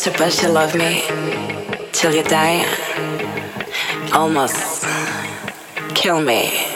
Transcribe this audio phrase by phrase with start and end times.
[0.00, 1.02] Supposed to love me
[1.92, 2.64] till you die.
[4.14, 4.86] Almost
[5.94, 6.69] kill me.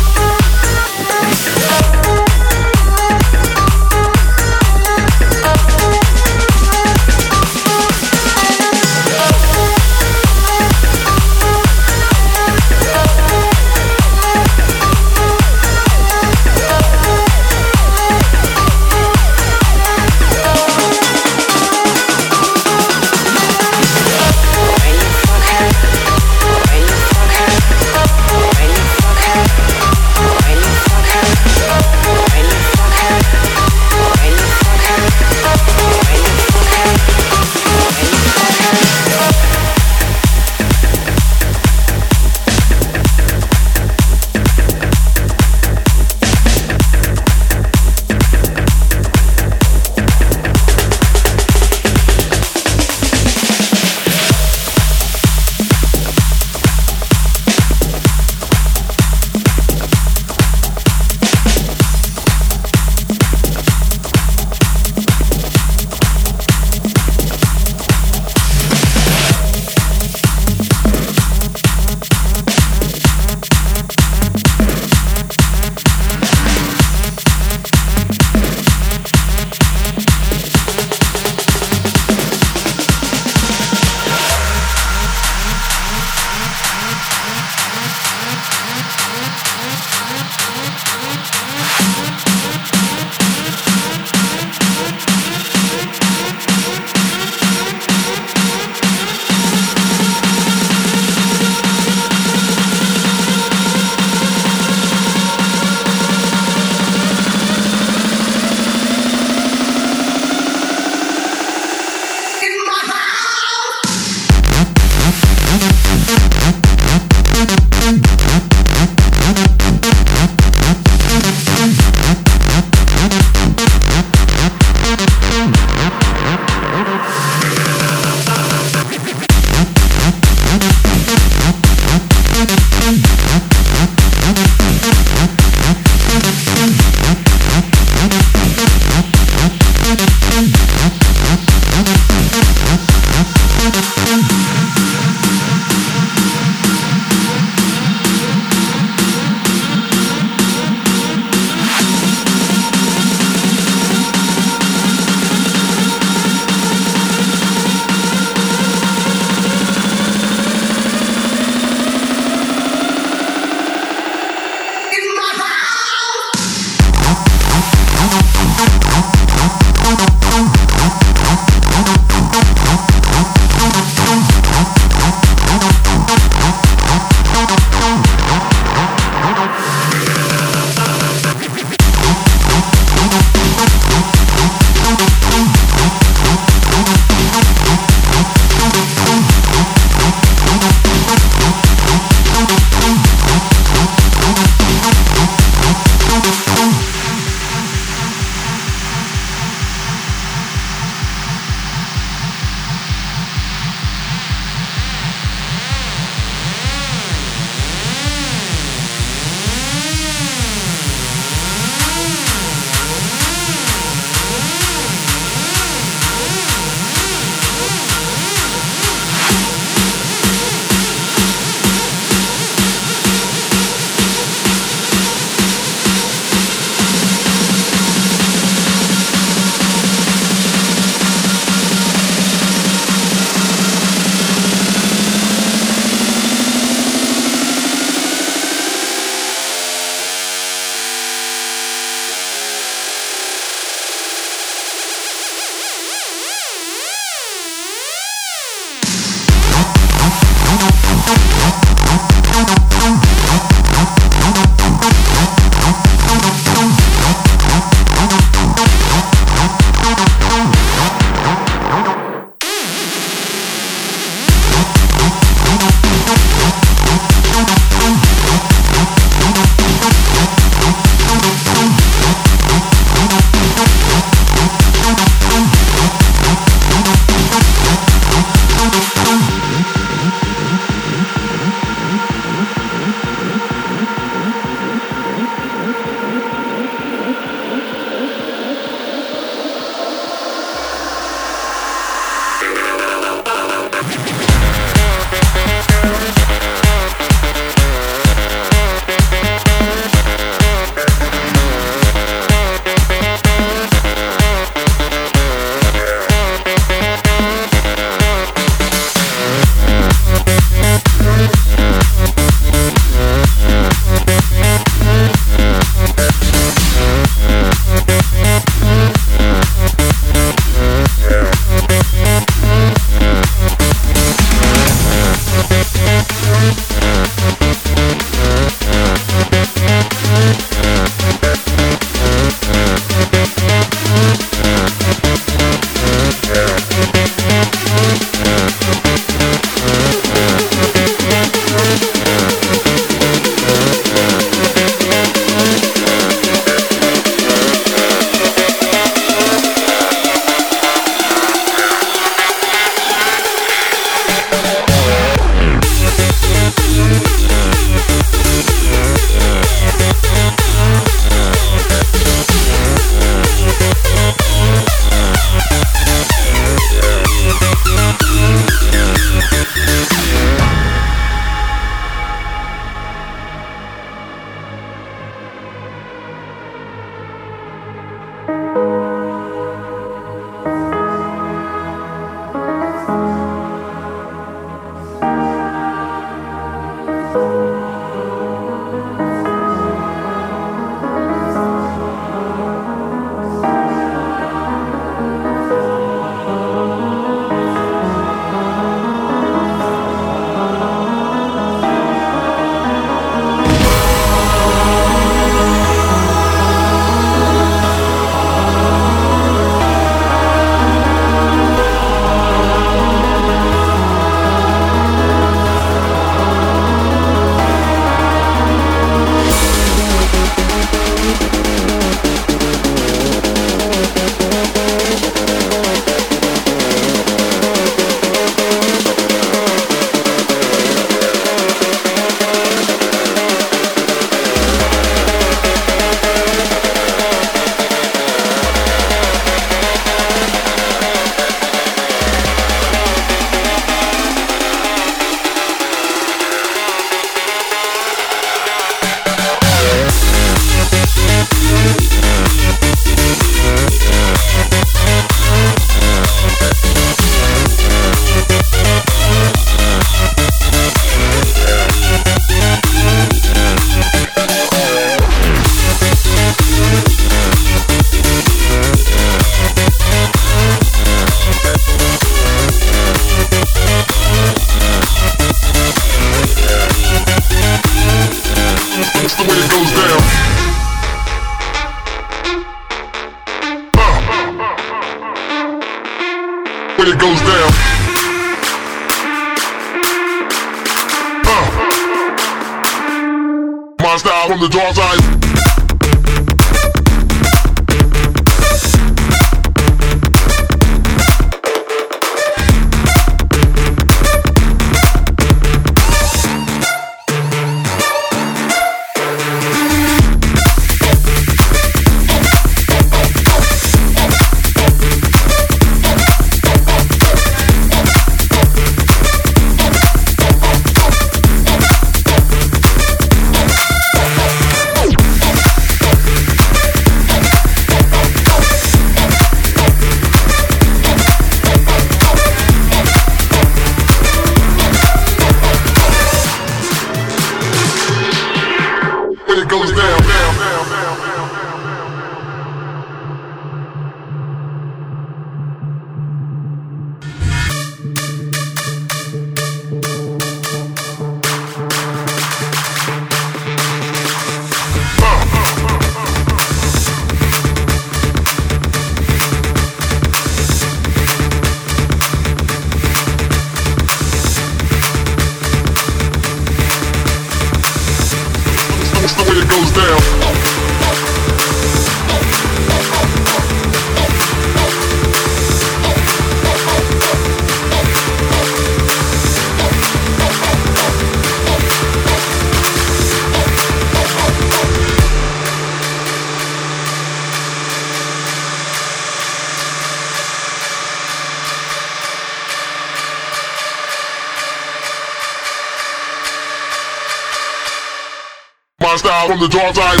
[599.41, 600.00] The dark side.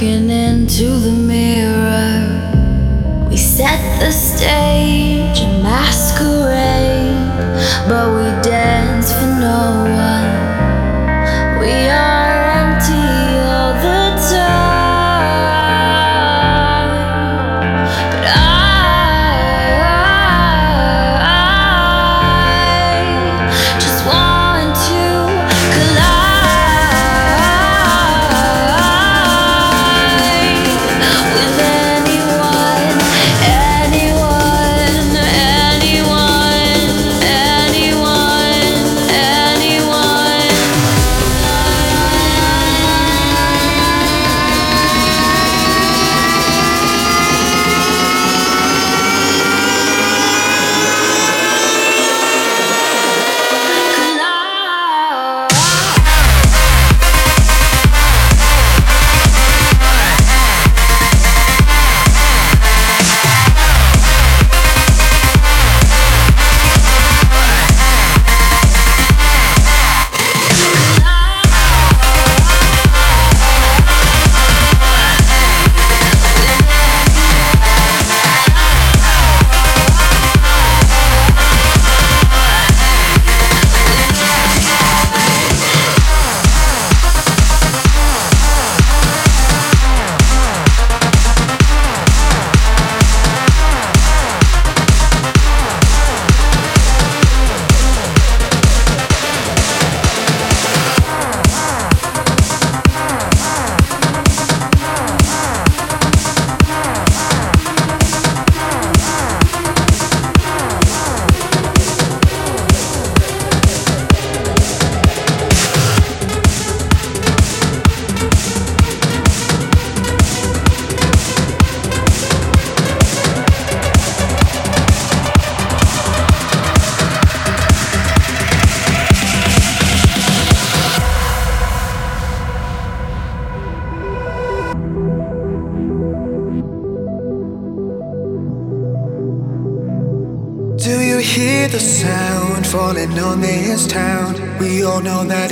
[0.00, 2.24] looking into the mirror.
[3.28, 7.28] We set the stage, and masquerade,
[7.86, 8.29] but we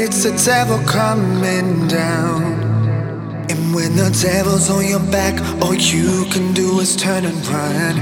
[0.08, 2.42] It's the devil coming down.
[3.50, 7.96] And when the devil's on your back, all you can do is turn and run.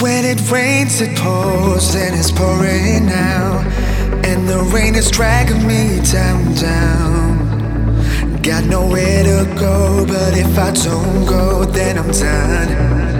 [0.00, 3.60] When it rains, it pours, and it's pouring now.
[4.22, 8.42] And the rain is dragging me down, down.
[8.42, 13.19] Got nowhere to go, but if I don't go, then I'm done.